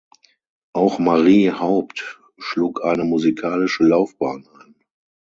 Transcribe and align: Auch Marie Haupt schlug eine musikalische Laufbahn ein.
Auch 0.73 0.97
Marie 0.97 1.51
Haupt 1.51 2.19
schlug 2.39 2.83
eine 2.83 3.03
musikalische 3.03 3.83
Laufbahn 3.83 4.47
ein. 4.59 4.73